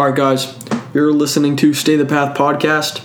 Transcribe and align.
All 0.00 0.06
right, 0.06 0.16
guys, 0.16 0.56
you're 0.94 1.12
listening 1.12 1.56
to 1.56 1.74
Stay 1.74 1.94
the 1.94 2.06
Path 2.06 2.34
podcast. 2.34 3.04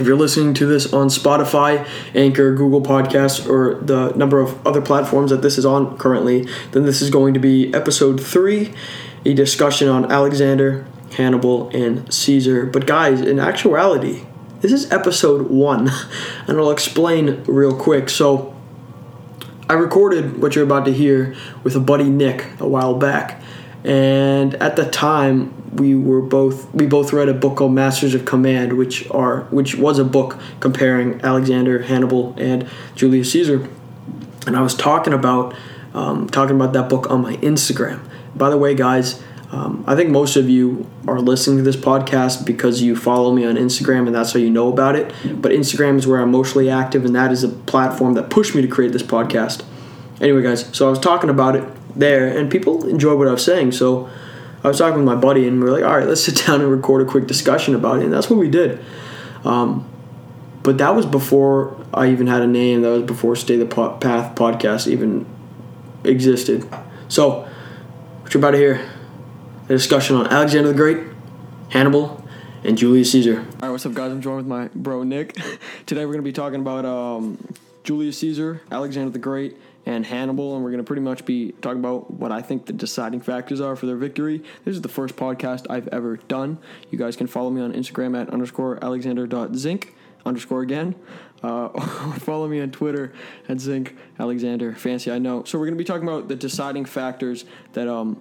If 0.00 0.06
you're 0.06 0.16
listening 0.16 0.54
to 0.54 0.64
this 0.64 0.90
on 0.94 1.08
Spotify, 1.08 1.86
Anchor, 2.14 2.54
Google 2.54 2.80
Podcasts, 2.80 3.46
or 3.46 3.74
the 3.82 4.14
number 4.16 4.40
of 4.40 4.66
other 4.66 4.80
platforms 4.80 5.30
that 5.30 5.42
this 5.42 5.58
is 5.58 5.66
on 5.66 5.98
currently, 5.98 6.48
then 6.72 6.86
this 6.86 7.02
is 7.02 7.10
going 7.10 7.34
to 7.34 7.38
be 7.38 7.70
episode 7.74 8.18
three, 8.18 8.72
a 9.26 9.34
discussion 9.34 9.88
on 9.88 10.10
Alexander, 10.10 10.86
Hannibal, 11.18 11.68
and 11.76 12.10
Caesar. 12.10 12.64
But, 12.64 12.86
guys, 12.86 13.20
in 13.20 13.38
actuality, 13.38 14.24
this 14.62 14.72
is 14.72 14.90
episode 14.90 15.50
one, 15.50 15.90
and 16.46 16.56
I'll 16.56 16.70
explain 16.70 17.44
real 17.44 17.78
quick. 17.78 18.08
So, 18.08 18.56
I 19.68 19.74
recorded 19.74 20.40
what 20.40 20.54
you're 20.54 20.64
about 20.64 20.86
to 20.86 20.94
hear 20.94 21.36
with 21.62 21.76
a 21.76 21.80
buddy 21.80 22.08
Nick 22.08 22.58
a 22.58 22.66
while 22.66 22.94
back, 22.94 23.42
and 23.86 24.54
at 24.56 24.74
the 24.74 24.84
time 24.84 25.54
we 25.76 25.94
were 25.94 26.20
both 26.20 26.74
we 26.74 26.86
both 26.86 27.12
read 27.12 27.28
a 27.28 27.34
book 27.34 27.58
called 27.58 27.72
Masters 27.72 28.14
of 28.14 28.24
Command, 28.24 28.72
which 28.72 29.08
are 29.10 29.42
which 29.44 29.76
was 29.76 30.00
a 30.00 30.04
book 30.04 30.38
comparing 30.58 31.20
Alexander, 31.22 31.82
Hannibal, 31.82 32.34
and 32.36 32.68
Julius 32.96 33.30
Caesar, 33.32 33.68
and 34.46 34.56
I 34.56 34.62
was 34.62 34.74
talking 34.74 35.12
about 35.12 35.54
um, 35.94 36.28
talking 36.28 36.56
about 36.56 36.72
that 36.72 36.88
book 36.88 37.08
on 37.10 37.22
my 37.22 37.36
Instagram. 37.36 38.00
By 38.34 38.50
the 38.50 38.58
way, 38.58 38.74
guys. 38.74 39.22
Um, 39.52 39.84
I 39.86 39.94
think 39.94 40.10
most 40.10 40.34
of 40.34 40.50
you 40.50 40.90
are 41.06 41.20
listening 41.20 41.58
to 41.58 41.62
this 41.62 41.76
podcast 41.76 42.44
because 42.44 42.82
you 42.82 42.96
follow 42.96 43.32
me 43.32 43.46
on 43.46 43.54
Instagram 43.54 44.06
and 44.06 44.14
that's 44.14 44.32
how 44.32 44.40
you 44.40 44.50
know 44.50 44.68
about 44.72 44.96
it. 44.96 45.14
But 45.40 45.52
Instagram 45.52 45.98
is 45.98 46.06
where 46.06 46.20
I'm 46.20 46.32
mostly 46.32 46.68
active, 46.68 47.04
and 47.04 47.14
that 47.14 47.30
is 47.30 47.44
a 47.44 47.48
platform 47.48 48.14
that 48.14 48.28
pushed 48.28 48.56
me 48.56 48.62
to 48.62 48.68
create 48.68 48.92
this 48.92 49.04
podcast. 49.04 49.62
Anyway, 50.20 50.42
guys, 50.42 50.68
so 50.76 50.88
I 50.88 50.90
was 50.90 50.98
talking 50.98 51.30
about 51.30 51.54
it 51.54 51.75
there, 51.98 52.26
and 52.28 52.50
people 52.50 52.86
enjoyed 52.86 53.18
what 53.18 53.28
I 53.28 53.32
was 53.32 53.44
saying. 53.44 53.72
So 53.72 54.08
I 54.62 54.68
was 54.68 54.78
talking 54.78 54.96
with 54.98 55.06
my 55.06 55.16
buddy, 55.16 55.46
and 55.46 55.62
we 55.62 55.68
are 55.68 55.72
like, 55.72 55.84
all 55.84 55.96
right, 55.96 56.06
let's 56.06 56.24
sit 56.24 56.46
down 56.46 56.60
and 56.60 56.70
record 56.70 57.06
a 57.06 57.10
quick 57.10 57.26
discussion 57.26 57.74
about 57.74 57.98
it. 57.98 58.04
And 58.04 58.12
that's 58.12 58.30
what 58.30 58.38
we 58.38 58.50
did. 58.50 58.84
Um, 59.44 59.88
but 60.62 60.78
that 60.78 60.94
was 60.96 61.06
before 61.06 61.76
I 61.94 62.10
even 62.10 62.26
had 62.26 62.42
a 62.42 62.46
name. 62.46 62.82
That 62.82 62.88
was 62.88 63.02
before 63.04 63.36
Stay 63.36 63.56
the 63.56 63.66
Path 63.66 64.34
podcast 64.34 64.88
even 64.88 65.26
existed. 66.02 66.68
So, 67.08 67.48
what 68.22 68.34
you're 68.34 68.40
about 68.40 68.52
to 68.52 68.56
hear 68.56 68.90
a 69.64 69.68
discussion 69.68 70.16
on 70.16 70.26
Alexander 70.26 70.68
the 70.68 70.74
Great, 70.74 70.98
Hannibal, 71.70 72.24
and 72.64 72.76
Julius 72.76 73.12
Caesar. 73.12 73.38
All 73.38 73.46
right, 73.62 73.70
what's 73.70 73.86
up, 73.86 73.94
guys? 73.94 74.10
I'm 74.10 74.20
joined 74.20 74.38
with 74.38 74.46
my 74.46 74.68
bro 74.74 75.04
Nick. 75.04 75.36
Today 75.86 76.04
we're 76.04 76.14
to 76.14 76.22
be 76.22 76.32
talking 76.32 76.60
about 76.60 76.84
um, 76.84 77.38
Julius 77.84 78.18
Caesar, 78.18 78.62
Alexander 78.70 79.10
the 79.10 79.20
Great, 79.20 79.56
and 79.86 80.04
Hannibal, 80.04 80.56
and 80.56 80.64
we're 80.64 80.70
going 80.70 80.82
to 80.82 80.86
pretty 80.86 81.02
much 81.02 81.24
be 81.24 81.52
talking 81.62 81.78
about 81.78 82.10
what 82.10 82.32
I 82.32 82.42
think 82.42 82.66
the 82.66 82.72
deciding 82.72 83.20
factors 83.20 83.60
are 83.60 83.76
for 83.76 83.86
their 83.86 83.96
victory. 83.96 84.42
This 84.64 84.74
is 84.74 84.82
the 84.82 84.88
first 84.88 85.16
podcast 85.16 85.66
I've 85.70 85.88
ever 85.88 86.16
done. 86.16 86.58
You 86.90 86.98
guys 86.98 87.16
can 87.16 87.28
follow 87.28 87.50
me 87.50 87.62
on 87.62 87.72
Instagram 87.72 88.20
at 88.20 88.28
underscore 88.30 88.82
alexander.zinc 88.84 89.94
underscore 90.26 90.62
again. 90.62 90.96
Uh, 91.42 91.68
follow 92.18 92.48
me 92.48 92.60
on 92.60 92.72
Twitter 92.72 93.12
at 93.48 93.60
zinc 93.60 93.96
alexander. 94.18 94.74
Fancy, 94.74 95.10
I 95.12 95.18
know. 95.18 95.44
So 95.44 95.58
we're 95.58 95.66
going 95.66 95.78
to 95.78 95.78
be 95.78 95.84
talking 95.84 96.06
about 96.06 96.28
the 96.28 96.36
deciding 96.36 96.84
factors 96.84 97.44
that 97.74 97.86
um, 97.86 98.20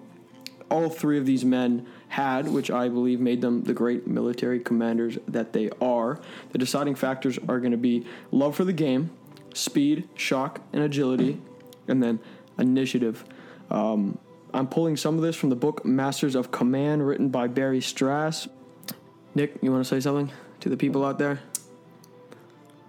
all 0.70 0.90
three 0.90 1.18
of 1.18 1.26
these 1.26 1.44
men 1.44 1.88
had, 2.10 2.48
which 2.48 2.70
I 2.70 2.90
believe 2.90 3.20
made 3.20 3.42
them 3.42 3.64
the 3.64 3.74
great 3.74 4.06
military 4.08 4.60
commanders 4.60 5.18
that 5.28 5.54
they 5.54 5.72
are. 5.82 6.20
The 6.52 6.58
deciding 6.58 6.96
factors 6.96 7.40
are 7.48 7.60
going 7.60 7.72
to 7.72 7.78
be 7.78 8.06
love 8.32 8.56
for 8.56 8.64
the 8.64 8.74
game, 8.74 9.12
speed, 9.54 10.08
shock, 10.16 10.62
and 10.72 10.84
agility, 10.84 11.42
and 11.88 12.02
then 12.02 12.19
initiative. 12.58 13.23
Um, 13.69 14.17
I'm 14.53 14.67
pulling 14.67 14.95
some 14.95 15.16
of 15.16 15.22
this 15.22 15.36
from 15.36 15.50
the 15.50 15.55
book 15.55 15.83
Masters 15.86 16.36
of 16.36 16.52
Command, 16.52 17.05
written 17.05 17.30
by 17.30 17.47
Barry 17.47 17.81
Strauss. 17.81 18.47
Nick, 19.33 19.58
you 19.61 19.72
want 19.72 19.83
to 19.83 19.89
say 19.89 20.00
something 20.00 20.31
to 20.61 20.69
the 20.69 20.78
people 20.78 21.03
out 21.03 21.19
there? 21.19 21.41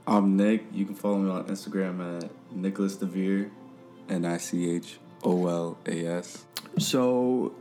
I'm 0.06 0.36
Nick. 0.36 0.64
You 0.72 0.84
can 0.84 0.94
follow 0.94 1.18
me 1.18 1.30
on 1.30 1.44
Instagram 1.44 2.22
at 2.22 2.30
Nicholas 2.52 2.96
Devere, 2.96 3.50
N 4.08 4.24
I 4.24 4.36
C 4.36 4.70
H 4.70 4.98
O 5.24 5.46
L 5.48 5.78
A 5.86 6.06
S. 6.06 6.44
So 6.78 7.52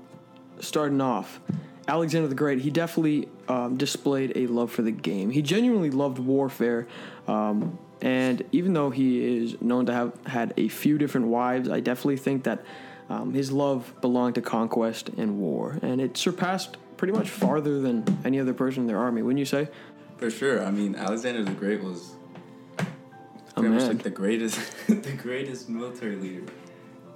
starting 0.60 1.02
off, 1.02 1.40
Alexander 1.88 2.28
the 2.28 2.36
Great, 2.36 2.60
he 2.60 2.70
definitely 2.70 3.28
um, 3.48 3.78
displayed 3.78 4.34
a 4.36 4.46
love 4.46 4.72
for 4.72 4.84
the 4.84 4.92
game. 4.92 5.32
He 5.32 5.42
genuinely 5.42 5.90
loved 5.90 6.20
warfare. 6.20 6.88
Um, 7.28 7.80
and 8.06 8.44
even 8.52 8.74
though 8.74 8.92
he 8.92 9.40
is 9.40 9.60
known 9.62 9.88
to 9.88 9.94
have 9.94 10.14
had 10.28 10.54
a 10.58 10.68
few 10.68 11.00
different 11.00 11.26
wives, 11.26 11.70
I 11.70 11.80
definitely 11.80 12.18
think 12.18 12.44
that 12.44 12.64
um, 13.10 13.34
his 13.34 13.52
love 13.52 13.92
belonged 14.00 14.36
to 14.36 14.42
conquest 14.42 15.10
and 15.18 15.40
war. 15.40 15.80
And 15.82 16.00
it 16.00 16.16
surpassed 16.16 16.78
pretty 16.98 17.14
much 17.14 17.32
farther 17.32 17.82
than 17.82 18.06
any 18.24 18.40
other 18.40 18.54
person 18.54 18.82
in 18.82 18.88
their 18.88 19.00
army, 19.00 19.24
wouldn't 19.24 19.40
you 19.40 19.46
say? 19.46 19.70
For 20.18 20.30
sure. 20.30 20.64
I 20.64 20.70
mean, 20.70 20.96
Alexander 20.96 21.44
the 21.44 21.52
Great 21.52 21.84
was 21.84 22.12
pretty 23.56 23.70
much 23.70 23.84
like 23.84 24.04
the 24.04 24.12
greatest, 24.12 24.60
the 24.88 25.14
greatest 25.14 25.68
military 25.68 26.16
leader 26.16 26.44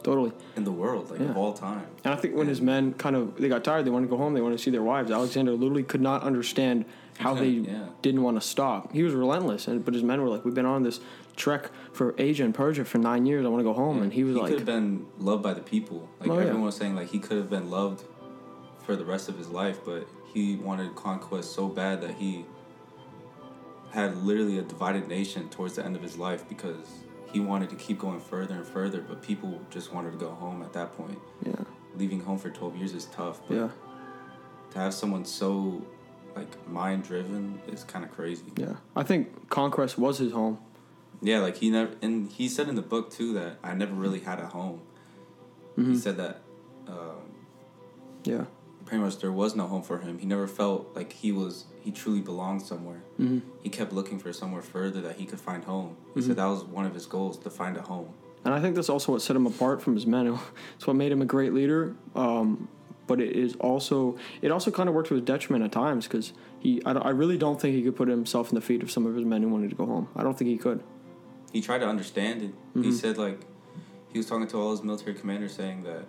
Totally. 0.01 0.31
In 0.55 0.63
the 0.63 0.71
world, 0.71 1.11
like 1.11 1.19
yeah. 1.19 1.27
of 1.27 1.37
all 1.37 1.53
time. 1.53 1.85
And 2.03 2.13
I 2.13 2.17
think 2.17 2.35
when 2.35 2.47
his 2.47 2.61
men 2.61 2.93
kind 2.93 3.15
of 3.15 3.35
they 3.35 3.49
got 3.49 3.63
tired, 3.63 3.85
they 3.85 3.89
wanted 3.89 4.07
to 4.07 4.11
go 4.11 4.17
home, 4.17 4.33
they 4.33 4.41
wanted 4.41 4.57
to 4.57 4.63
see 4.63 4.71
their 4.71 4.83
wives. 4.83 5.11
Alexander 5.11 5.51
literally 5.51 5.83
could 5.83 6.01
not 6.01 6.23
understand 6.23 6.85
how 7.19 7.33
they 7.33 7.49
yeah. 7.49 7.87
didn't 8.01 8.23
want 8.23 8.41
to 8.41 8.47
stop. 8.47 8.93
He 8.93 9.03
was 9.03 9.13
relentless, 9.13 9.67
and 9.67 9.83
but 9.83 9.93
his 9.93 10.03
men 10.03 10.21
were 10.21 10.29
like, 10.29 10.45
"We've 10.45 10.53
been 10.53 10.65
on 10.65 10.83
this 10.83 11.01
trek 11.35 11.69
for 11.91 12.15
Asia 12.17 12.45
and 12.45 12.55
Persia 12.55 12.85
for 12.85 12.97
nine 12.97 13.25
years. 13.25 13.45
I 13.45 13.49
want 13.49 13.59
to 13.59 13.65
go 13.65 13.73
home." 13.73 13.97
Yeah. 13.97 14.03
And 14.03 14.13
he 14.13 14.23
was 14.23 14.35
he 14.35 14.41
like, 14.41 14.49
"He 14.49 14.57
could 14.57 14.67
have 14.67 14.75
been 14.77 15.05
loved 15.19 15.43
by 15.43 15.53
the 15.53 15.61
people. 15.61 16.09
Like 16.19 16.29
oh, 16.29 16.37
everyone 16.37 16.63
was 16.63 16.77
saying, 16.77 16.95
like 16.95 17.09
he 17.09 17.19
could 17.19 17.37
have 17.37 17.49
been 17.49 17.69
loved 17.69 18.03
for 18.85 18.95
the 18.95 19.03
rest 19.03 19.27
of 19.27 19.37
his 19.37 19.49
life, 19.49 19.79
but 19.83 20.07
he 20.33 20.55
wanted 20.55 20.95
conquest 20.95 21.53
so 21.53 21.67
bad 21.67 22.01
that 22.01 22.15
he 22.15 22.45
had 23.91 24.15
literally 24.23 24.59
a 24.59 24.61
divided 24.61 25.07
nation 25.07 25.49
towards 25.49 25.75
the 25.75 25.83
end 25.83 25.95
of 25.95 26.01
his 26.01 26.17
life 26.17 26.47
because 26.47 26.87
he 27.33 27.39
wanted 27.39 27.69
to 27.69 27.75
keep 27.75 27.99
going 27.99 28.19
further 28.19 28.55
and 28.55 28.65
further, 28.65 29.01
but 29.01 29.21
people 29.21 29.59
just 29.69 29.93
wanted 29.93 30.11
to 30.11 30.17
go 30.17 30.29
home 30.29 30.61
at 30.61 30.73
that 30.73 30.93
point. 30.93 31.19
Yeah. 31.45 31.53
Leaving 31.95 32.21
home 32.21 32.37
for 32.37 32.49
12 32.49 32.77
years 32.77 32.93
is 32.93 33.05
tough, 33.05 33.41
but 33.47 33.55
yeah. 33.55 33.69
to 34.71 34.79
have 34.79 34.93
someone 34.93 35.25
so 35.25 35.85
mind 36.79 37.03
driven 37.03 37.59
is 37.67 37.83
kind 37.83 38.05
of 38.05 38.11
crazy. 38.11 38.45
Yeah. 38.55 38.75
I 38.95 39.03
think 39.03 39.49
Conquest 39.49 39.97
was 39.97 40.17
his 40.17 40.31
home. 40.31 40.59
Yeah, 41.21 41.39
like 41.39 41.57
he 41.57 41.69
never 41.69 41.91
and 42.01 42.31
he 42.31 42.47
said 42.47 42.69
in 42.69 42.75
the 42.75 42.81
book 42.81 43.11
too 43.11 43.33
that 43.33 43.57
I 43.61 43.73
never 43.73 43.93
really 43.93 44.21
had 44.21 44.39
a 44.39 44.47
home. 44.47 44.79
Mm-hmm. 45.77 45.91
He 45.91 45.97
said 45.97 46.15
that 46.17 46.41
um, 46.87 47.35
yeah 48.23 48.45
pretty 48.85 49.03
much 49.03 49.19
there 49.19 49.31
was 49.31 49.55
no 49.55 49.67
home 49.67 49.83
for 49.83 49.99
him. 49.99 50.19
He 50.19 50.25
never 50.25 50.47
felt 50.47 50.95
like 50.95 51.11
he 51.11 51.33
was 51.33 51.65
he 51.81 51.91
truly 51.91 52.21
belonged 52.21 52.61
somewhere. 52.61 53.01
Mm-hmm. 53.19 53.39
He 53.61 53.69
kept 53.69 53.91
looking 53.91 54.17
for 54.17 54.31
somewhere 54.31 54.61
further 54.61 55.01
that 55.01 55.17
he 55.17 55.25
could 55.25 55.41
find 55.41 55.65
home. 55.65 55.97
He 56.13 56.21
mm-hmm. 56.21 56.29
said 56.29 56.37
that 56.37 56.45
was 56.45 56.63
one 56.63 56.85
of 56.85 56.93
his 56.93 57.05
goals 57.05 57.37
to 57.39 57.49
find 57.49 57.75
a 57.75 57.81
home. 57.81 58.13
And 58.45 58.53
I 58.53 58.61
think 58.61 58.75
that's 58.75 58.89
also 58.89 59.11
what 59.11 59.21
set 59.21 59.35
him 59.35 59.45
apart 59.45 59.81
from 59.81 59.95
his 59.95 60.07
men. 60.07 60.39
It's 60.75 60.87
what 60.87 60.95
made 60.95 61.11
him 61.11 61.21
a 61.21 61.25
great 61.25 61.53
leader. 61.53 61.93
Um, 62.15 62.69
but 63.09 63.19
it 63.19 63.35
is 63.35 63.55
also 63.55 64.17
it 64.41 64.51
also 64.51 64.71
kind 64.71 64.87
of 64.87 64.95
worked 64.95 65.09
to 65.09 65.15
his 65.15 65.23
detriment 65.23 65.65
at 65.65 65.71
times 65.71 66.07
because 66.07 66.31
he 66.59 66.81
I, 66.85 66.91
I 66.91 67.09
really 67.09 67.37
don't 67.37 67.59
think 67.59 67.75
he 67.75 67.81
could 67.81 67.95
put 67.95 68.07
himself 68.07 68.49
in 68.49 68.55
the 68.55 68.61
feet 68.61 68.81
of 68.83 68.89
some 68.89 69.05
of 69.05 69.15
his 69.15 69.25
men 69.25 69.41
who 69.41 69.49
wanted 69.49 69.71
to 69.71 69.75
go 69.75 69.85
home. 69.85 70.07
I 70.15 70.23
don't 70.23 70.37
think 70.37 70.49
he 70.49 70.57
could. 70.57 70.81
He 71.51 71.61
tried 71.61 71.79
to 71.79 71.87
understand 71.87 72.43
it. 72.43 72.51
Mm-hmm. 72.51 72.83
He 72.83 72.91
said 72.91 73.17
like 73.17 73.41
he 74.13 74.19
was 74.19 74.27
talking 74.27 74.47
to 74.47 74.57
all 74.57 74.71
his 74.71 74.83
military 74.83 75.15
commanders 75.15 75.55
saying 75.55 75.83
that 75.83 76.05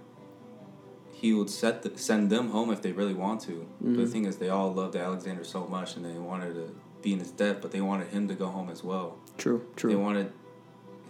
he 1.13 1.35
would 1.35 1.51
set 1.51 1.83
the, 1.83 1.99
send 1.99 2.31
them 2.31 2.51
home 2.51 2.71
if 2.71 2.81
they 2.81 2.93
really 2.93 3.15
want 3.15 3.41
to. 3.43 3.53
Mm-hmm. 3.53 3.67
But 3.81 3.97
the 3.97 4.03
mm-hmm. 4.03 4.13
thing 4.13 4.25
is, 4.25 4.37
they 4.37 4.49
all 4.49 4.73
loved 4.73 4.97
Alexander 4.97 5.45
so 5.45 5.67
much, 5.67 5.97
and 5.97 6.05
they 6.05 6.19
wanted 6.19 6.55
to 6.55 6.75
be 7.03 7.13
in 7.13 7.19
his 7.19 7.31
debt, 7.31 7.61
but 7.61 7.73
they 7.73 7.83
wanted 7.83 8.09
him 8.09 8.27
to 8.29 8.35
go 8.35 8.47
home 8.47 8.71
as 8.71 8.83
well. 8.83 9.19
True, 9.37 9.67
true. 9.77 9.91
They 9.91 9.97
wanted 9.97 10.33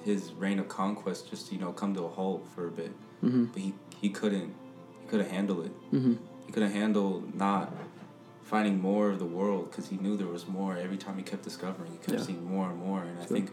his 0.05 0.33
reign 0.33 0.59
of 0.59 0.69
conquest 0.69 1.29
just 1.31 1.53
you 1.53 1.59
know 1.59 1.73
come 1.73 1.95
to 1.95 2.05
a 2.05 2.09
halt 2.09 2.47
for 2.55 2.67
a 2.67 2.71
bit, 2.71 2.91
mm-hmm. 3.23 3.47
but 3.47 3.63
he 3.63 3.75
he 4.01 4.09
couldn't 4.09 4.55
couldn't 5.11 5.31
handle 5.31 5.63
it. 5.63 5.93
Mm-hmm. 5.93 6.15
He 6.47 6.53
couldn't 6.53 6.73
handle 6.73 7.23
not 7.35 7.73
finding 8.43 8.81
more 8.81 9.11
of 9.11 9.19
the 9.19 9.25
world 9.27 9.71
because 9.71 9.89
he 9.89 9.97
knew 9.97 10.17
there 10.17 10.27
was 10.27 10.47
more. 10.47 10.77
Every 10.77 10.97
time 10.97 11.17
he 11.17 11.23
kept 11.23 11.43
discovering, 11.43 11.93
he 11.93 11.99
kept 11.99 12.19
yeah. 12.19 12.25
seeing 12.25 12.45
more 12.45 12.69
and 12.71 12.79
more. 12.79 13.03
And 13.03 13.19
I 13.21 13.25
think 13.25 13.51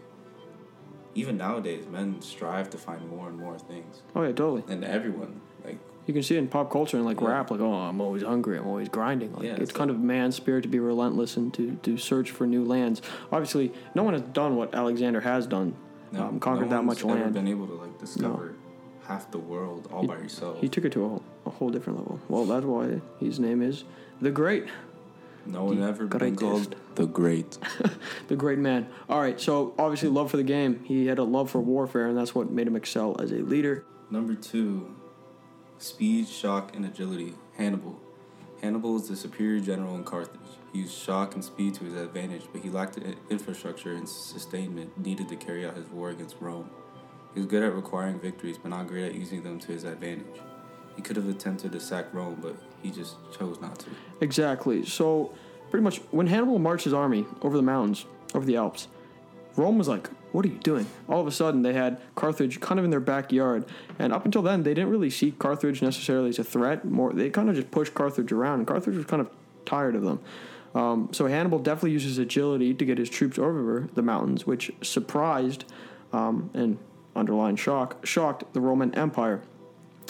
even 1.15 1.38
nowadays, 1.38 1.86
men 1.92 2.21
strive 2.21 2.69
to 2.69 2.77
find 2.77 3.07
more 3.09 3.27
and 3.27 3.38
more 3.38 3.57
things. 3.57 4.01
Oh 4.15 4.21
yeah, 4.21 4.30
totally. 4.30 4.63
And 4.68 4.83
everyone 4.83 5.42
like 5.65 5.80
you 6.06 6.13
can 6.13 6.24
see 6.24 6.36
it 6.36 6.39
in 6.39 6.48
pop 6.48 6.71
culture 6.71 6.98
and 6.98 7.06
like 7.06 7.19
yeah. 7.19 7.27
rap, 7.27 7.51
like 7.51 7.60
oh, 7.60 7.74
I'm 7.74 8.00
always 8.01 8.24
hungry, 8.24 8.57
I'm 8.57 8.68
always 8.68 8.89
grinding. 8.89 9.33
Like 9.33 9.44
yeah, 9.44 9.51
it's, 9.53 9.62
it's 9.62 9.71
kind 9.71 9.89
of 9.89 10.00
man's 10.00 10.36
spirit 10.36 10.62
to 10.62 10.69
be 10.69 10.80
relentless 10.80 11.38
and 11.38 11.53
to 11.56 11.75
to 11.83 11.98
search 11.98 12.31
for 12.31 12.48
new 12.48 12.63
lands. 12.63 13.01
Obviously, 13.31 13.74
no 13.95 14.03
one 14.03 14.13
has 14.13 14.24
done 14.24 14.56
what 14.56 14.74
Alexander 14.74 15.21
has 15.21 15.48
done, 15.48 15.75
no, 16.12 16.24
um, 16.24 16.39
conquered 16.39 16.69
no 16.69 16.77
that 16.77 16.83
much 16.83 17.03
land. 17.03 17.33
Been 17.33 17.48
able 17.48 17.68
to 17.68 17.74
like 17.74 18.00
discover 18.00 18.45
no. 18.48 19.07
half 19.07 19.30
the 19.31 19.39
world 19.39 19.89
all 19.92 20.01
he, 20.01 20.07
by 20.07 20.18
yourself. 20.18 20.60
He 20.62 20.69
took 20.69 20.86
it 20.86 20.92
to 20.94 21.03
a 21.03 21.10
whole, 21.10 21.24
a 21.48 21.50
whole 21.50 21.70
different 21.70 22.00
level. 22.00 22.20
Well, 22.30 22.46
that's 22.46 22.66
why 22.66 23.02
his 23.20 23.40
name 23.40 23.62
is 23.62 23.84
the 24.22 24.32
Great. 24.32 24.68
No 25.46 25.64
one 25.64 25.82
ever 25.82 26.08
been 26.08 26.36
called 26.36 26.76
the 26.96 27.06
Great. 27.06 27.58
the 28.28 28.36
Great 28.36 28.60
Man. 28.60 28.88
All 29.10 29.22
right, 29.22 29.40
so 29.40 29.74
obviously 29.78 30.10
love 30.10 30.30
for 30.30 30.38
the 30.38 30.44
game. 30.44 30.84
He 30.84 31.08
had 31.08 31.20
a 31.20 31.24
love 31.24 31.50
for 31.50 31.62
warfare, 31.62 32.08
and 32.08 32.18
that's 32.18 32.36
what 32.36 32.52
made 32.52 32.68
him 32.68 32.76
excel 32.76 33.20
as 33.22 33.32
a 33.32 33.38
leader. 33.38 33.86
Number 34.10 34.36
two, 34.36 34.94
speed, 35.78 36.28
shock, 36.28 36.76
and 36.76 36.86
agility. 36.86 37.34
Hannibal. 37.56 38.00
Hannibal 38.62 38.98
is 38.98 39.08
the 39.08 39.16
superior 39.16 39.60
general 39.60 39.96
in 39.96 40.04
Carthage. 40.04 40.40
He 40.74 40.80
used 40.80 40.98
shock 40.98 41.36
and 41.36 41.44
speed 41.44 41.76
to 41.76 41.86
his 41.86 41.96
advantage, 41.96 42.44
but 42.52 42.62
he 42.62 42.70
lacked 42.70 42.96
the 42.96 43.16
infrastructure 43.30 43.94
and 43.94 44.08
sustainment 44.08 44.98
needed 44.98 45.30
to 45.30 45.36
carry 45.36 45.66
out 45.66 45.76
his 45.76 45.88
war 45.88 46.10
against 46.10 46.36
Rome. 46.40 46.70
He 47.34 47.40
was 47.40 47.48
good 47.48 47.64
at 47.64 47.74
requiring 47.74 48.20
victories, 48.20 48.58
but 48.58 48.70
not 48.70 48.88
great 48.88 49.06
at 49.06 49.16
using 49.16 49.44
them 49.44 49.60
to 49.60 49.72
his 49.72 49.84
advantage. 49.84 50.26
He 50.98 51.02
could 51.02 51.16
have 51.16 51.30
attempted 51.30 51.72
to 51.72 51.80
sack 51.80 52.08
Rome, 52.12 52.40
but 52.42 52.58
he 52.82 52.92
just 52.92 53.16
chose 53.38 53.62
not 53.62 53.80
to. 53.80 53.86
Exactly. 54.20 54.84
So, 54.84 55.32
pretty 55.70 55.84
much, 55.84 56.00
when 56.12 56.28
Hannibal 56.28 56.60
marched 56.60 56.84
his 56.84 56.94
army 56.94 57.26
over 57.42 57.56
the 57.56 57.64
mountains, 57.64 58.06
over 58.34 58.46
the 58.46 58.58
Alps, 58.58 58.90
Rome 59.56 59.78
was 59.78 59.88
like, 59.88 60.10
What 60.32 60.44
are 60.46 60.50
you 60.50 60.58
doing? 60.58 60.88
All 61.08 61.22
of 61.22 61.28
a 61.28 61.32
sudden, 61.32 61.62
they 61.62 61.74
had 61.74 62.02
Carthage 62.16 62.60
kind 62.60 62.80
of 62.80 62.84
in 62.84 62.92
their 62.92 63.00
backyard. 63.00 63.66
And 64.00 64.12
up 64.12 64.26
until 64.26 64.42
then, 64.42 64.64
they 64.64 64.74
didn't 64.74 64.90
really 64.90 65.12
see 65.12 65.32
Carthage 65.32 65.82
necessarily 65.82 66.30
as 66.30 66.40
a 66.40 66.44
threat. 66.44 66.84
More, 66.84 67.14
They 67.14 67.30
kind 67.30 67.50
of 67.50 67.56
just 67.56 67.72
pushed 67.72 67.94
Carthage 67.94 68.32
around, 68.32 68.60
and 68.60 68.68
Carthage 68.68 68.96
was 68.96 69.06
kind 69.06 69.22
of 69.22 69.30
tired 69.66 69.96
of 69.96 70.04
them. 70.04 70.20
Um, 70.76 71.10
so, 71.12 71.28
Hannibal 71.28 71.60
definitely 71.60 71.92
used 71.92 72.06
his 72.06 72.18
agility 72.18 72.74
to 72.74 72.86
get 72.86 72.98
his 72.98 73.10
troops 73.10 73.38
over 73.38 73.88
the 73.94 74.02
mountains, 74.02 74.48
which 74.48 74.72
surprised 74.82 75.66
um, 76.12 76.50
and 76.56 76.80
underlined 77.16 77.60
shock, 77.60 78.06
shocked 78.06 78.52
the 78.54 78.62
Roman 78.62 78.94
Empire. 78.96 79.42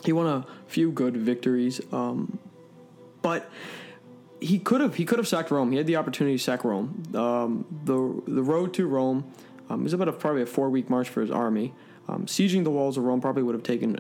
He 0.04 0.14
won 0.14 0.28
a 0.28 0.46
few 0.68 0.92
good 0.92 1.18
victories, 1.18 1.82
um, 1.92 2.40
but 3.22 3.50
he 4.40 4.60
could 4.60 4.82
have 4.82 4.96
he 4.96 5.06
could 5.06 5.18
have 5.18 5.28
sacked 5.28 5.52
Rome. 5.52 5.72
He 5.72 5.78
had 5.78 5.88
the 5.88 5.96
opportunity 5.96 6.38
to 6.38 6.44
sack 6.44 6.64
Rome. 6.64 7.04
Um, 7.16 7.66
the 7.84 8.22
the 8.32 8.44
road 8.44 8.74
to 8.76 8.88
Rome 8.88 9.32
um, 9.70 9.84
was 9.84 9.94
about 9.94 10.08
a, 10.08 10.14
probably 10.14 10.44
a 10.44 10.46
four 10.46 10.70
week 10.70 10.90
march 10.90 11.10
for 11.10 11.22
his 11.22 11.32
army. 11.32 11.74
Um, 12.08 12.26
sieging 12.26 12.64
the 12.64 12.70
walls 12.70 12.98
of 12.98 13.04
Rome 13.04 13.20
probably 13.20 13.44
would 13.44 13.56
have 13.56 13.64
taken 13.64 14.00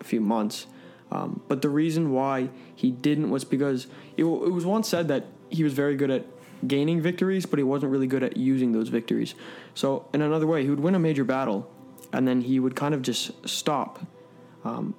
a 0.00 0.04
few 0.04 0.20
months. 0.20 0.66
Um, 1.10 1.40
but 1.46 1.62
the 1.62 1.68
reason 1.68 2.10
why 2.10 2.50
he 2.74 2.90
didn't 2.90 3.30
was 3.30 3.44
because 3.44 3.86
it, 4.16 4.24
it 4.24 4.52
was 4.52 4.66
once 4.66 4.88
said 4.88 5.08
that 5.08 5.26
he 5.50 5.62
was 5.62 5.72
very 5.72 5.96
good 5.96 6.10
at 6.10 6.26
gaining 6.66 7.00
victories, 7.00 7.46
but 7.46 7.58
he 7.58 7.62
wasn't 7.62 7.92
really 7.92 8.06
good 8.06 8.22
at 8.22 8.36
using 8.36 8.72
those 8.72 8.88
victories. 8.88 9.34
So 9.74 10.08
in 10.12 10.20
another 10.20 10.46
way, 10.46 10.64
he 10.64 10.70
would 10.70 10.80
win 10.80 10.94
a 10.94 10.98
major 10.98 11.24
battle, 11.24 11.70
and 12.12 12.26
then 12.26 12.40
he 12.40 12.58
would 12.58 12.74
kind 12.74 12.94
of 12.94 13.02
just 13.02 13.48
stop. 13.48 14.00
Um, 14.64 14.94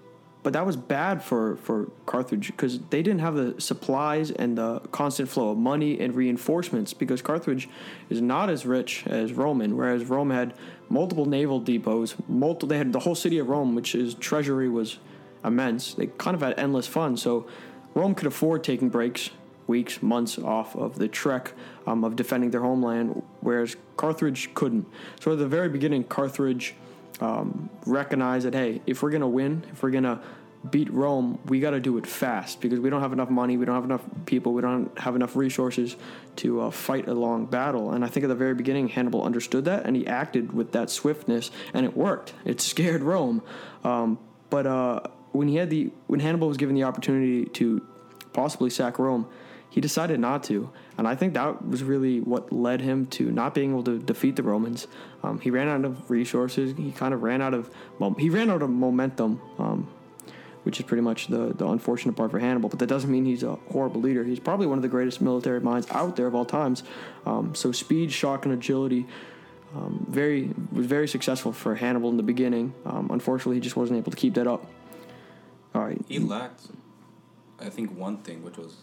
but 0.47 0.53
that 0.53 0.65
was 0.65 0.77
bad 0.77 1.21
for, 1.21 1.57
for 1.57 1.91
Carthage 2.05 2.47
because 2.47 2.79
they 2.79 3.03
didn't 3.03 3.19
have 3.19 3.35
the 3.35 3.59
supplies 3.59 4.31
and 4.31 4.57
the 4.57 4.79
constant 4.93 5.27
flow 5.27 5.49
of 5.49 5.57
money 5.57 5.99
and 5.99 6.15
reinforcements 6.15 6.93
because 6.93 7.21
Carthage 7.21 7.67
is 8.09 8.21
not 8.21 8.49
as 8.49 8.65
rich 8.65 9.05
as 9.07 9.33
Roman, 9.33 9.75
whereas 9.75 10.05
Rome 10.05 10.29
had 10.29 10.53
multiple 10.87 11.25
naval 11.25 11.59
depots, 11.59 12.15
multiple 12.29 12.69
they 12.69 12.77
had 12.77 12.93
the 12.93 12.99
whole 13.01 13.13
city 13.13 13.39
of 13.39 13.49
Rome, 13.49 13.75
which 13.75 13.93
is 13.93 14.13
treasury 14.13 14.69
was 14.69 14.99
immense. 15.43 15.95
They 15.95 16.07
kind 16.17 16.33
of 16.33 16.39
had 16.39 16.57
endless 16.57 16.87
funds, 16.87 17.21
so 17.21 17.45
Rome 17.93 18.15
could 18.15 18.27
afford 18.27 18.63
taking 18.63 18.87
breaks, 18.87 19.31
weeks, 19.67 20.01
months 20.01 20.39
off 20.39 20.77
of 20.77 20.97
the 20.97 21.09
trek 21.09 21.51
um, 21.85 22.05
of 22.05 22.15
defending 22.15 22.51
their 22.51 22.61
homeland, 22.61 23.21
whereas 23.41 23.75
Carthage 23.97 24.53
couldn't. 24.53 24.87
So 25.19 25.33
at 25.33 25.39
the 25.39 25.47
very 25.49 25.67
beginning, 25.67 26.05
Carthage 26.05 26.73
um, 27.19 27.69
recognize 27.85 28.43
that 28.43 28.53
hey, 28.53 28.81
if 28.85 29.01
we're 29.01 29.11
gonna 29.11 29.27
win, 29.27 29.63
if 29.71 29.83
we're 29.83 29.91
gonna 29.91 30.21
beat 30.69 30.91
Rome, 30.91 31.39
we 31.45 31.59
got 31.59 31.71
to 31.71 31.79
do 31.79 31.97
it 31.97 32.05
fast 32.05 32.61
because 32.61 32.79
we 32.79 32.89
don't 32.89 33.01
have 33.01 33.13
enough 33.13 33.29
money, 33.29 33.57
we 33.57 33.65
don't 33.65 33.75
have 33.75 33.83
enough 33.83 34.03
people, 34.25 34.53
we 34.53 34.61
don't 34.61 34.97
have 34.99 35.15
enough 35.15 35.35
resources 35.35 35.95
to 36.37 36.61
uh, 36.61 36.71
fight 36.71 37.07
a 37.07 37.13
long 37.13 37.45
battle. 37.45 37.91
And 37.91 38.03
I 38.03 38.07
think 38.07 38.23
at 38.23 38.27
the 38.27 38.35
very 38.35 38.53
beginning, 38.53 38.89
Hannibal 38.89 39.23
understood 39.23 39.65
that 39.65 39.85
and 39.85 39.95
he 39.95 40.05
acted 40.07 40.53
with 40.53 40.71
that 40.73 40.89
swiftness, 40.89 41.51
and 41.73 41.85
it 41.85 41.95
worked. 41.95 42.33
It 42.45 42.61
scared 42.71 43.01
Rome. 43.01 43.41
Um, 43.83 44.19
but 44.49 44.65
uh, 44.65 45.01
when 45.31 45.47
he 45.47 45.55
had 45.55 45.69
the 45.69 45.91
when 46.07 46.19
Hannibal 46.19 46.47
was 46.47 46.57
given 46.57 46.75
the 46.75 46.83
opportunity 46.83 47.45
to 47.45 47.85
possibly 48.33 48.69
sack 48.69 48.99
Rome, 48.99 49.27
he 49.69 49.81
decided 49.81 50.19
not 50.19 50.43
to. 50.43 50.69
And 50.97 51.07
I 51.07 51.15
think 51.15 51.33
that 51.33 51.67
was 51.67 51.83
really 51.83 52.19
what 52.19 52.51
led 52.51 52.81
him 52.81 53.05
to 53.07 53.31
not 53.31 53.53
being 53.53 53.71
able 53.71 53.83
to 53.83 53.99
defeat 53.99 54.35
the 54.35 54.43
Romans. 54.43 54.87
Um, 55.23 55.39
he 55.39 55.49
ran 55.49 55.67
out 55.67 55.85
of 55.85 56.09
resources. 56.09 56.75
He 56.77 56.91
kind 56.91 57.13
of 57.13 57.21
ran 57.21 57.41
out 57.41 57.53
of 57.53 57.69
well, 57.99 58.15
he 58.17 58.29
ran 58.29 58.49
out 58.49 58.61
of 58.61 58.69
momentum, 58.69 59.41
um, 59.59 59.87
which 60.63 60.79
is 60.79 60.85
pretty 60.85 61.03
much 61.03 61.27
the 61.27 61.53
the 61.53 61.67
unfortunate 61.67 62.15
part 62.15 62.31
for 62.31 62.39
Hannibal. 62.39 62.69
But 62.69 62.79
that 62.79 62.87
doesn't 62.87 63.11
mean 63.11 63.25
he's 63.25 63.43
a 63.43 63.55
horrible 63.71 64.01
leader. 64.01 64.23
He's 64.23 64.39
probably 64.39 64.67
one 64.67 64.77
of 64.77 64.81
the 64.81 64.87
greatest 64.87 65.21
military 65.21 65.61
minds 65.61 65.87
out 65.91 66.15
there 66.15 66.27
of 66.27 66.35
all 66.35 66.45
times. 66.45 66.83
Um, 67.25 67.53
so 67.53 67.71
speed, 67.71 68.11
shock, 68.11 68.45
and 68.45 68.53
agility. 68.53 69.05
Um, 69.75 70.05
very 70.09 70.49
was 70.71 70.85
very 70.85 71.07
successful 71.07 71.51
for 71.51 71.75
Hannibal 71.75 72.09
in 72.09 72.17
the 72.17 72.23
beginning. 72.23 72.73
Um, 72.85 73.09
unfortunately, 73.11 73.57
he 73.57 73.61
just 73.61 73.75
wasn't 73.75 73.97
able 73.97 74.11
to 74.11 74.17
keep 74.17 74.33
that 74.35 74.47
up. 74.47 74.65
All 75.75 75.83
right. 75.83 76.01
He 76.07 76.19
lacked, 76.19 76.67
I 77.59 77.69
think, 77.69 77.95
one 77.95 78.17
thing, 78.17 78.43
which 78.43 78.57
was 78.57 78.77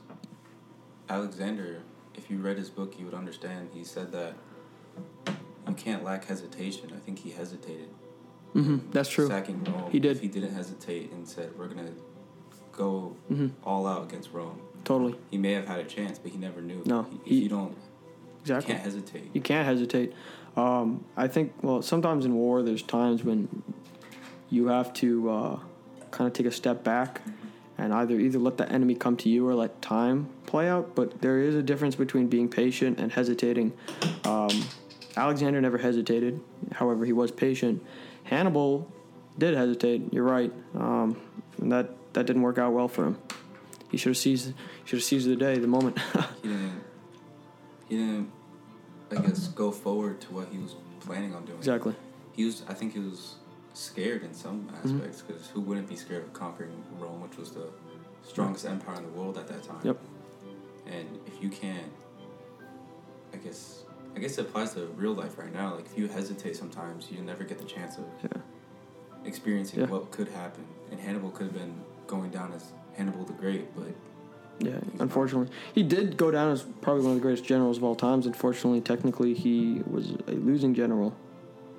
Alexander 1.09 1.83
if 2.17 2.31
you 2.31 2.39
read 2.39 2.57
his 2.57 2.71
book, 2.71 2.99
you 2.99 3.05
would 3.05 3.15
understand. 3.15 3.71
He 3.73 3.85
said 3.85 4.13
that 4.13 4.35
you 5.69 5.75
can't 5.75 6.05
lack 6.05 6.25
hesitation. 6.25 6.93
I 6.95 6.99
think 6.99 7.19
he 7.19 7.31
hesitated. 7.31 7.89
Mm-hmm. 8.55 8.91
That's 8.93 9.09
true. 9.09 9.27
Sacking 9.27 9.65
Rome. 9.65 9.91
He 9.91 9.99
did. 9.99 10.17
If 10.17 10.23
he 10.23 10.29
didn't 10.29 10.55
hesitate 10.55 11.11
and 11.11 11.27
said, 11.27 11.51
"We're 11.59 11.67
gonna 11.67 11.91
go 12.73 13.17
mm-hmm. 13.31 13.49
all 13.65 13.87
out 13.87 14.05
against 14.05 14.33
Rome," 14.33 14.61
totally. 14.85 15.17
He 15.31 15.39
may 15.39 15.53
have 15.53 15.67
had 15.67 15.81
a 15.81 15.85
chance, 15.85 16.19
but 16.19 16.31
he 16.31 16.39
never 16.39 16.61
knew. 16.61 16.83
No, 16.85 17.03
he, 17.25 17.37
if 17.37 17.43
you 17.43 17.49
don't. 17.49 17.77
Exactly. 18.43 18.73
You 18.73 18.75
can't 18.75 18.85
hesitate. 18.85 19.31
You 19.33 19.41
can't 19.41 19.67
hesitate. 19.67 20.13
Um, 20.57 21.05
I 21.17 21.27
think. 21.27 21.53
Well, 21.63 21.83
sometimes 21.83 22.25
in 22.25 22.35
war, 22.35 22.63
there's 22.63 22.83
times 22.83 23.25
when 23.25 23.65
you 24.51 24.69
have 24.69 24.93
to 24.95 25.31
uh, 25.31 25.59
kind 26.13 26.29
of 26.29 26.33
take 26.33 26.47
a 26.47 26.53
step 26.53 26.85
back 26.85 27.23
and 27.79 27.93
either 27.93 28.19
either 28.19 28.39
let 28.39 28.57
the 28.57 28.71
enemy 28.71 28.95
come 28.95 29.17
to 29.19 29.29
you 29.29 29.47
or 29.47 29.55
let 29.55 29.81
time 29.83 30.29
play 30.47 30.69
out. 30.69 30.95
But 30.95 31.21
there 31.21 31.41
is 31.41 31.55
a 31.55 31.63
difference 31.63 31.95
between 31.95 32.29
being 32.29 32.49
patient 32.49 33.01
and 33.01 33.13
hesitating. 33.13 33.73
Um, 34.25 34.65
Alexander 35.17 35.61
never 35.61 35.79
hesitated. 35.79 36.41
However, 36.73 37.05
he 37.05 37.13
was 37.13 37.31
patient. 37.31 37.85
Hannibal 38.25 38.91
did 39.39 39.55
hesitate. 39.55 40.13
You're 40.13 40.25
right, 40.25 40.53
um, 40.75 41.21
and 41.61 41.73
that 41.73 41.91
that 42.15 42.27
didn't 42.27 42.43
work 42.43 42.59
out 42.59 42.73
well 42.73 42.89
for 42.89 43.05
him. 43.05 43.19
He 43.91 43.97
should 43.97 44.11
have 44.11 44.17
seized 44.17 44.55
should 44.85 44.99
have 44.99 45.05
seized 45.05 45.29
the 45.29 45.37
day, 45.37 45.59
the 45.59 45.67
moment. 45.67 45.99
he 46.43 46.49
didn't. 46.49 46.85
He 47.89 47.97
didn't. 47.97 48.33
I 49.11 49.21
guess 49.21 49.49
go 49.49 49.71
forward 49.71 50.21
to 50.23 50.33
what 50.33 50.49
he 50.51 50.59
was 50.59 50.75
planning 51.01 51.35
on 51.35 51.45
doing. 51.45 51.59
Exactly. 51.59 51.95
He 52.33 52.45
was. 52.45 52.63
I 52.69 52.75
think 52.75 52.93
he 52.95 52.99
was 52.99 53.37
scared 53.75 54.23
in 54.23 54.33
some 54.33 54.71
aspects 54.73 55.21
because 55.21 55.43
mm-hmm. 55.43 55.55
who 55.55 55.61
wouldn't 55.61 55.89
be 55.89 55.97
scared 55.97 56.23
of 56.23 56.33
conquering 56.33 56.83
Rome, 56.99 57.21
which 57.21 57.37
was 57.37 57.51
the 57.51 57.67
strongest 58.23 58.65
empire 58.65 58.97
in 58.97 59.03
the 59.03 59.11
world 59.11 59.37
at 59.37 59.49
that 59.49 59.63
time. 59.63 59.81
Yep. 59.83 59.99
And 60.87 61.19
if 61.27 61.43
you 61.43 61.51
can't, 61.51 61.93
I 63.33 63.37
guess, 63.37 63.83
I 64.17 64.21
guess 64.21 64.39
it 64.39 64.43
applies 64.43 64.75
to 64.75 64.87
real 64.97 65.13
life 65.13 65.39
right 65.39 65.53
now. 65.53 65.75
Like 65.75 65.87
if 65.87 65.99
you 65.99 66.07
hesitate, 66.09 66.57
sometimes 66.57 67.11
you 67.11 67.21
never 67.21 67.43
get 67.45 67.59
the 67.59 67.65
chance 67.65 67.99
of 67.99 68.05
yeah. 68.23 68.41
experiencing 69.25 69.81
yeah. 69.81 69.87
what 69.87 70.11
could 70.11 70.29
happen. 70.29 70.65
And 70.91 71.01
Hannibal 71.01 71.31
could 71.31 71.47
have 71.47 71.55
been 71.55 71.75
going 72.07 72.31
down 72.31 72.53
as 72.53 72.73
Hannibal 72.97 73.25
the 73.25 73.33
Great, 73.33 73.75
but 73.75 73.93
yeah, 74.61 74.79
unfortunately, 75.01 75.47
not. 75.47 75.55
he 75.75 75.83
did 75.83 76.17
go 76.17 76.31
down 76.31 76.53
as 76.53 76.63
probably 76.81 77.03
one 77.03 77.13
of 77.13 77.17
the 77.17 77.23
greatest 77.23 77.45
generals 77.45 77.79
of 77.79 77.83
all 77.83 77.97
times. 77.97 78.25
Unfortunately, 78.25 78.81
technically, 78.81 79.35
he 79.35 79.83
was 79.91 80.13
a 80.29 80.33
losing 80.33 80.75
general. 80.75 81.17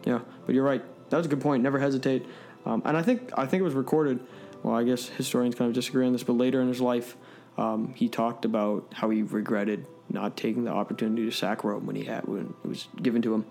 Yeah, 0.04 0.20
but 0.46 0.54
you're 0.54 0.66
right 0.66 0.84
that 1.10 1.18
was 1.18 1.26
a 1.26 1.30
good 1.30 1.42
point. 1.42 1.64
Never 1.64 1.80
hesitate. 1.80 2.26
Um, 2.66 2.82
and 2.86 2.98
I 2.98 3.02
think 3.02 3.32
I 3.38 3.46
think 3.46 3.62
it 3.62 3.64
was 3.64 3.74
recorded. 3.74 4.20
Well, 4.64 4.76
I 4.76 4.84
guess 4.84 5.08
historians 5.08 5.56
kind 5.56 5.70
of 5.70 5.76
disagree 5.76 6.06
on 6.06 6.14
this, 6.14 6.24
but 6.24 6.34
later 6.34 6.62
in 6.62 6.68
his 6.68 6.82
life, 6.82 7.16
um, 7.58 7.94
he 7.96 8.10
talked 8.10 8.46
about 8.46 8.94
how 8.94 9.10
he 9.10 9.22
regretted 9.22 9.86
not 10.10 10.38
taking 10.38 10.64
the 10.64 10.72
opportunity 10.72 11.26
to 11.26 11.32
sack 11.32 11.64
Rome 11.64 11.86
when 11.86 11.96
he 11.96 12.04
had 12.04 12.26
when 12.26 12.54
it 12.64 12.68
was 12.68 12.88
given 13.02 13.22
to 13.24 13.34
him. 13.34 13.46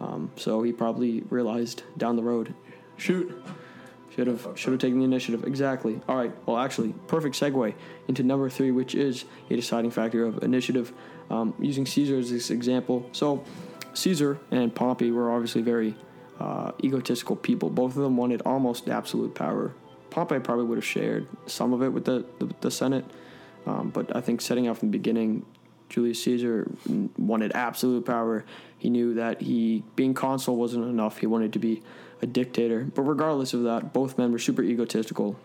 Um, 0.00 0.30
so 0.36 0.62
he 0.62 0.72
probably 0.72 1.22
realized 1.28 1.82
down 1.96 2.16
the 2.16 2.22
road, 2.22 2.54
shoot, 2.96 3.42
should 4.14 4.26
have 4.26 4.48
should 4.56 4.72
have 4.72 4.80
taken 4.80 4.98
the 4.98 5.04
initiative. 5.04 5.44
Exactly. 5.44 6.00
All 6.08 6.16
right. 6.16 6.32
Well, 6.46 6.56
actually, 6.56 6.92
perfect 7.06 7.36
segue 7.36 7.74
into 8.08 8.22
number 8.22 8.50
three, 8.50 8.70
which 8.70 8.94
is 8.94 9.24
a 9.50 9.56
deciding 9.56 9.90
factor 9.90 10.24
of 10.24 10.42
initiative. 10.42 10.92
Um, 11.30 11.54
using 11.60 11.84
Caesar 11.84 12.18
as 12.18 12.30
this 12.30 12.50
example. 12.50 13.06
So, 13.12 13.44
Caesar 13.92 14.40
and 14.50 14.74
Pompey 14.74 15.10
were 15.10 15.30
obviously 15.30 15.60
very 15.60 15.94
uh, 16.40 16.72
egotistical 16.82 17.36
people. 17.36 17.70
Both 17.70 17.96
of 17.96 18.02
them 18.02 18.16
wanted 18.16 18.42
almost 18.42 18.88
absolute 18.88 19.34
power. 19.34 19.74
Pompey 20.10 20.38
probably 20.38 20.64
would 20.64 20.78
have 20.78 20.84
shared 20.84 21.26
some 21.46 21.72
of 21.72 21.82
it 21.82 21.90
with 21.90 22.04
the, 22.04 22.24
the, 22.38 22.54
the 22.60 22.70
Senate, 22.70 23.04
um, 23.66 23.90
but 23.90 24.14
I 24.16 24.20
think 24.20 24.40
setting 24.40 24.66
out 24.66 24.78
from 24.78 24.88
the 24.88 24.98
beginning, 24.98 25.44
Julius 25.88 26.22
Caesar 26.24 26.70
wanted 27.16 27.52
absolute 27.54 28.04
power. 28.04 28.44
He 28.78 28.90
knew 28.90 29.14
that 29.14 29.42
he 29.42 29.84
being 29.96 30.14
consul 30.14 30.56
wasn't 30.56 30.84
enough. 30.84 31.18
He 31.18 31.26
wanted 31.26 31.52
to 31.54 31.58
be 31.58 31.82
a 32.22 32.26
dictator. 32.26 32.84
But 32.94 33.02
regardless 33.02 33.54
of 33.54 33.62
that, 33.64 33.92
both 33.92 34.18
men 34.18 34.32
were 34.32 34.38
super 34.38 34.62
egotistical. 34.62 35.36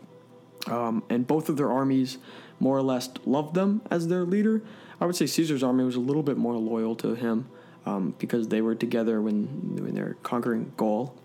Um, 0.68 1.04
and 1.10 1.28
both 1.28 1.50
of 1.50 1.58
their 1.58 1.72
armies 1.72 2.18
more 2.60 2.78
or 2.78 2.82
less 2.82 3.10
loved 3.26 3.54
them 3.54 3.82
as 3.90 4.08
their 4.08 4.24
leader. 4.24 4.62
I 5.02 5.06
would 5.06 5.16
say 5.16 5.26
Caesar's 5.26 5.64
army 5.64 5.84
was 5.84 5.96
a 5.96 6.00
little 6.00 6.24
bit 6.24 6.38
more 6.38 6.56
loyal 6.56 6.96
to 6.98 7.16
him 7.16 7.50
um, 7.86 8.16
because 8.20 8.48
they 8.48 8.62
were 8.62 8.76
together 8.76 9.22
when, 9.22 9.46
when 9.76 9.94
they're 9.94 10.16
conquering 10.24 10.72
Gaul. 10.78 11.16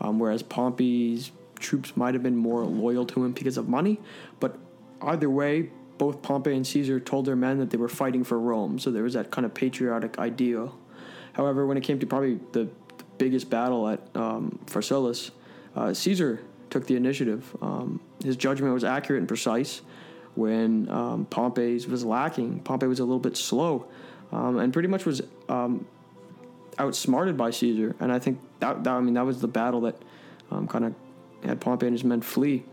Um, 0.00 0.18
whereas 0.18 0.42
Pompey's 0.42 1.30
troops 1.58 1.96
might 1.96 2.14
have 2.14 2.22
been 2.22 2.36
more 2.36 2.64
loyal 2.64 3.06
to 3.06 3.24
him 3.24 3.32
because 3.32 3.56
of 3.56 3.68
money. 3.68 4.00
But 4.40 4.58
either 5.00 5.30
way, 5.30 5.70
both 5.98 6.22
Pompey 6.22 6.54
and 6.54 6.66
Caesar 6.66 6.98
told 7.00 7.24
their 7.24 7.36
men 7.36 7.58
that 7.58 7.70
they 7.70 7.76
were 7.76 7.88
fighting 7.88 8.24
for 8.24 8.38
Rome, 8.38 8.78
so 8.78 8.90
there 8.90 9.04
was 9.04 9.14
that 9.14 9.30
kind 9.30 9.44
of 9.44 9.54
patriotic 9.54 10.18
ideal. 10.18 10.76
However, 11.34 11.66
when 11.66 11.76
it 11.76 11.82
came 11.82 11.98
to 12.00 12.06
probably 12.06 12.40
the, 12.52 12.64
the 12.98 13.04
biggest 13.18 13.48
battle 13.48 13.88
at 13.88 14.00
um, 14.16 14.58
Pharsalus, 14.66 15.30
uh, 15.76 15.94
Caesar 15.94 16.40
took 16.70 16.86
the 16.86 16.96
initiative. 16.96 17.56
Um, 17.62 18.00
his 18.22 18.36
judgment 18.36 18.74
was 18.74 18.84
accurate 18.84 19.20
and 19.20 19.28
precise 19.28 19.82
when 20.34 20.88
um, 20.90 21.26
Pompey's 21.26 21.86
was 21.86 22.04
lacking. 22.04 22.60
Pompey 22.60 22.86
was 22.86 22.98
a 22.98 23.04
little 23.04 23.20
bit 23.20 23.36
slow 23.36 23.86
um, 24.32 24.58
and 24.58 24.72
pretty 24.72 24.88
much 24.88 25.04
was 25.06 25.22
um, 25.48 25.86
outsmarted 26.78 27.36
by 27.36 27.50
Caesar. 27.50 27.94
And 28.00 28.12
I 28.12 28.18
think 28.18 28.40
that, 28.60 28.84
that 28.84 28.90
I 28.92 29.00
mean 29.00 29.14
that 29.14 29.26
was 29.26 29.40
the 29.40 29.48
battle 29.48 29.80
that 29.82 29.96
um, 30.50 30.66
kind 30.68 30.84
of 30.84 30.94
had 31.44 31.60
Pompey 31.60 31.86
and 31.86 31.94
his 31.94 32.04
men 32.04 32.20
flee. 32.20 32.64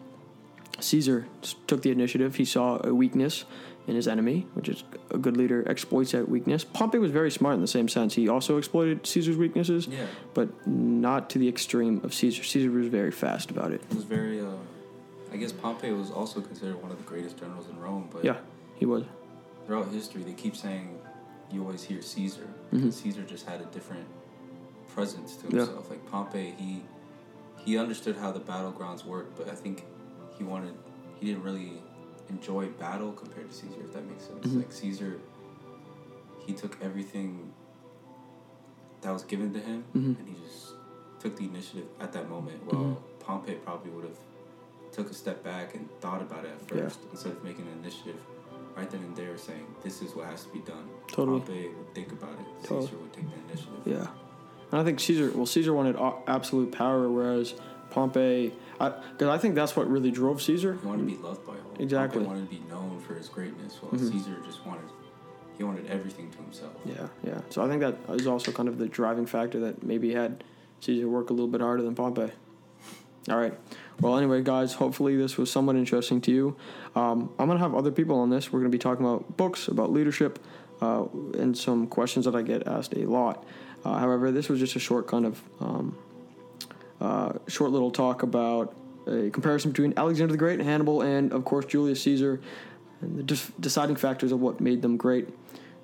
Caesar 0.80 1.28
took 1.68 1.82
the 1.84 1.92
initiative. 1.92 2.36
He 2.36 2.46
saw 2.46 2.80
a 2.84 2.94
weakness 2.94 3.46
in 3.88 3.96
his 3.96 4.08
enemy, 4.08 4.48
which 4.54 4.70
is 4.70 4.84
a 5.10 5.18
good 5.18 5.36
leader 5.38 5.68
exploits 5.70 6.12
that 6.12 6.30
weakness. 6.30 6.64
Pompey 6.64 6.98
was 6.98 7.12
very 7.12 7.32
smart 7.32 7.56
in 7.56 7.62
the 7.62 7.68
same 7.68 7.88
sense. 7.88 8.14
He 8.16 8.30
also 8.30 8.58
exploited 8.58 9.06
Caesar's 9.06 9.38
weaknesses, 9.38 9.88
Yeah. 9.88 10.06
but 10.34 10.68
not 10.68 11.30
to 11.32 11.40
the 11.40 11.48
extreme 11.48 12.02
of 12.04 12.14
Caesar. 12.14 12.44
Caesar 12.44 12.72
was 12.72 12.88
very 12.88 13.12
fast 13.12 13.52
about 13.52 13.72
it. 13.72 13.82
It 13.90 13.96
was 13.96 14.06
very. 14.06 14.40
Uh, 14.42 14.46
I 15.34 15.38
guess 15.38 15.52
Pompey 15.52 15.92
was 15.92 16.12
also 16.12 16.42
considered 16.42 16.82
one 16.82 16.92
of 16.92 16.98
the 16.98 17.04
greatest 17.04 17.38
generals 17.40 17.68
in 17.70 17.80
Rome, 17.80 18.10
but 18.12 18.24
Yeah, 18.24 18.38
he 18.76 18.86
was. 18.86 19.04
throughout 19.66 19.88
history, 19.90 20.24
they 20.24 20.34
keep 20.34 20.56
saying 20.56 20.98
you 21.52 21.62
always 21.62 21.84
hear 21.84 22.02
Caesar. 22.02 22.48
Mhm. 22.72 22.92
Caesar 22.94 23.24
just 23.24 23.46
had 23.46 23.62
a 23.62 23.66
different 23.66 24.08
presence 24.94 25.36
to 25.38 25.48
Yeah. 25.50 25.60
himself. 25.66 25.90
Like 25.90 26.06
Pompey, 26.10 26.52
he 26.58 26.84
he 27.64 27.78
understood 27.78 28.16
how 28.16 28.32
the 28.32 28.40
battlegrounds 28.40 29.06
worked, 29.06 29.38
but 29.38 29.48
I 29.48 29.54
think 29.56 29.86
he 30.38 30.44
wanted 30.44 30.74
he 31.20 31.28
didn't 31.28 31.44
really 31.44 31.82
enjoy 32.30 32.68
battle 32.70 33.12
compared 33.12 33.48
to 33.50 33.56
Caesar, 33.56 33.82
if 33.82 33.94
that 33.94 34.04
makes 34.10 34.24
sense. 34.26 34.48
Mhm. 34.48 34.58
Like 34.58 34.72
Caesar, 34.72 35.20
he 36.40 36.54
took 36.54 36.78
everything 36.82 37.54
that 39.02 39.12
was 39.12 39.24
given 39.24 39.54
to 39.54 39.60
him, 39.60 39.84
Mhm. 39.96 40.18
and 40.20 40.28
he 40.30 40.36
just 40.44 40.74
took 41.20 41.36
the 41.36 41.46
initiative 41.46 41.88
at 42.00 42.12
that 42.14 42.30
moment. 42.30 42.66
While 42.66 43.02
Pompey 43.20 43.56
probably 43.56 43.92
would 43.92 44.06
have 44.06 44.18
took 44.92 45.10
a 45.10 45.14
step 45.14 45.44
back 45.44 45.76
and 45.76 45.88
thought 46.02 46.22
about 46.22 46.46
it 46.46 46.52
at 46.52 46.76
Yeah. 46.76 46.84
first 46.84 47.00
instead 47.12 47.34
of 47.34 47.44
making 47.44 47.68
an 47.68 47.78
initiative 47.80 48.20
right 48.76 48.90
then 48.90 49.02
and 49.02 49.16
there, 49.16 49.38
saying 49.38 49.66
this 49.84 50.02
is 50.02 50.16
what 50.16 50.28
has 50.28 50.44
to 50.44 50.50
be 50.50 50.60
done. 50.60 50.88
Totally. 51.08 51.40
Pompey 51.40 51.68
would 51.70 51.94
think 51.94 52.12
about 52.12 52.34
it. 52.34 52.46
Totally. 52.64 52.86
Caesar 52.88 52.98
would 52.98 53.14
take 53.14 53.26
the 53.30 53.52
initiative. 53.54 53.82
Yeah, 53.86 54.08
and 54.72 54.82
I 54.82 54.84
think 54.84 55.00
Caesar. 55.00 55.32
Well, 55.34 55.46
Caesar 55.46 55.74
wanted 55.74 55.98
absolute 56.28 56.72
power, 56.72 57.10
whereas 57.10 57.54
Pompey. 57.92 58.54
Because 58.80 59.28
I, 59.28 59.38
think 59.38 59.54
that's 59.54 59.76
what 59.76 59.88
really 59.88 60.10
drove 60.10 60.42
Caesar. 60.42 60.78
He 60.82 60.88
wanted 60.88 61.08
to 61.08 61.16
be 61.16 61.22
loved 61.22 61.46
by 61.46 61.54
all. 61.54 61.60
Exactly. 61.80 62.24
Pompey 62.24 62.28
wanted 62.42 62.50
to 62.50 62.56
be 62.56 62.70
known 62.70 63.00
for 63.00 63.14
his 63.14 63.30
greatness, 63.30 63.78
while 63.82 63.92
Mhm. 63.92 64.12
Caesar 64.12 64.38
just 64.46 64.66
wanted 64.66 64.86
he 65.58 65.64
wanted 65.64 65.86
everything 65.88 66.32
to 66.32 66.38
himself. 66.40 66.72
Yeah, 66.86 67.08
yeah. 67.24 67.42
So 67.50 67.64
I 67.64 67.68
think 67.68 67.82
that 67.82 67.96
is 68.20 68.26
also 68.26 68.52
kind 68.52 68.68
of 68.68 68.80
the 68.80 68.88
driving 68.88 69.28
factor 69.28 69.60
that 69.60 69.84
maybe 69.84 70.12
had 70.14 70.44
Caesar 70.80 71.08
work 71.08 71.30
a 71.30 71.34
little 71.34 71.48
bit 71.50 71.62
harder 71.62 71.84
than 71.84 71.94
Pompey. 71.94 72.32
All 73.30 73.38
right. 73.38 73.54
Well, 74.00 74.18
anyway, 74.18 74.42
guys, 74.42 74.74
hopefully 74.74 75.16
this 75.16 75.38
was 75.38 75.52
somewhat 75.52 75.76
interesting 75.76 76.22
to 76.22 76.32
you. 76.32 76.56
Um, 76.96 77.32
I'm 77.38 77.46
going 77.46 77.58
to 77.58 77.64
have 77.64 77.76
other 77.76 77.92
people 77.92 78.20
on 78.20 78.32
this. 78.32 78.52
We're 78.52 78.60
going 78.60 78.72
to 78.72 78.76
be 78.76 78.82
talking 78.82 79.06
about 79.06 79.38
books, 79.38 79.68
about 79.68 79.92
leadership, 79.92 80.40
uh, 80.82 81.06
and 81.38 81.56
some 81.56 81.86
questions 81.86 82.26
that 82.26 82.36
I 82.36 82.42
get 82.42 82.68
asked 82.68 82.94
a 82.96 83.06
lot. 83.06 83.46
Uh, 83.86 84.00
however, 84.00 84.32
this 84.32 84.50
was 84.50 84.60
just 84.60 84.76
a 84.76 84.80
short 84.80 85.08
kind 85.08 85.26
of 85.26 85.42
um, 85.60 85.98
uh, 87.00 87.34
short 87.48 87.72
little 87.72 87.92
talk 87.92 88.24
about 88.24 88.76
a 89.08 89.30
comparison 89.30 89.72
between 89.72 89.94
Alexander 89.98 90.32
the 90.32 90.38
Great, 90.38 90.60
Hannibal, 90.60 91.02
and 91.02 91.32
of 91.32 91.46
course 91.46 91.66
Julius 91.66 92.02
Caesar, 92.04 92.42
and 93.02 93.18
the 93.18 93.24
def- 93.24 93.52
deciding 93.60 93.96
factors 93.96 94.32
of 94.32 94.40
what 94.40 94.60
made 94.62 94.82
them 94.82 94.98
great. 94.98 95.30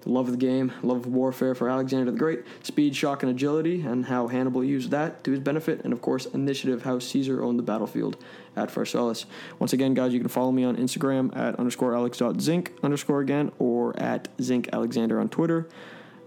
The 0.08 0.14
love 0.14 0.28
of 0.28 0.32
the 0.32 0.38
game, 0.38 0.72
love 0.84 1.00
of 1.00 1.08
warfare 1.08 1.54
for 1.54 1.70
Alexander 1.70 2.10
the 2.10 2.18
Great, 2.18 2.46
speed, 2.64 2.96
shock, 2.96 3.24
and 3.24 3.30
agility, 3.30 3.82
and 3.82 4.06
how 4.06 4.28
Hannibal 4.28 4.64
used 4.64 4.90
that 4.92 5.22
to 5.26 5.32
his 5.32 5.42
benefit, 5.42 5.82
and 5.84 5.92
of 5.92 6.02
course, 6.02 6.26
initiative, 6.28 6.84
how 6.84 6.98
Caesar 6.98 7.44
owned 7.44 7.60
the 7.60 7.64
battlefield 7.64 8.16
at 8.56 8.70
Pharsalus. 8.70 9.26
Once 9.60 9.74
again, 9.74 9.94
guys, 9.94 10.14
you 10.14 10.22
can 10.22 10.30
follow 10.30 10.54
me 10.54 10.64
on 10.64 10.78
Instagram 10.78 11.36
at 11.36 11.60
underscore 11.60 11.94
alex.zinc 11.94 12.72
underscore 12.82 13.20
again, 13.20 13.52
or 13.60 14.00
at 14.00 14.30
zinc 14.42 14.70
alexander 14.72 15.20
on 15.20 15.28
Twitter. 15.28 15.68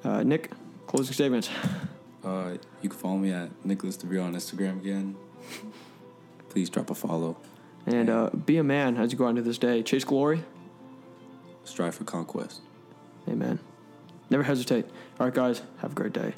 Uh, 0.04 0.25
Nick, 0.25 0.50
closing 0.87 1.14
statements. 1.14 1.49
Uh, 2.22 2.58
you 2.82 2.90
can 2.90 2.99
follow 2.99 3.16
me 3.16 3.32
at 3.32 3.49
Nicholas 3.64 3.96
DeVere 3.96 4.20
on 4.20 4.34
Instagram 4.34 4.78
again. 4.78 5.16
Please 6.50 6.68
drop 6.68 6.90
a 6.90 6.94
follow. 6.94 7.38
And 7.87 8.10
uh, 8.10 8.28
be 8.28 8.58
a 8.58 8.62
man 8.62 8.99
as 8.99 9.10
you 9.10 9.16
go 9.16 9.28
into 9.28 9.40
this 9.40 9.56
day. 9.56 9.82
Chase 9.82 10.04
glory. 10.04 10.44
Strive 11.64 11.94
for 11.94 12.04
conquest. 12.04 12.60
Amen. 13.26 13.58
Never 14.30 14.44
hesitate. 14.44 14.87
All 15.18 15.26
right, 15.26 15.34
guys, 15.34 15.62
have 15.78 15.92
a 15.92 15.94
great 15.94 16.12
day. 16.12 16.34